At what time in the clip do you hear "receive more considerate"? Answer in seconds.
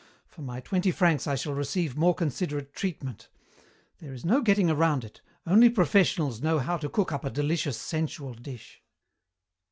1.53-2.73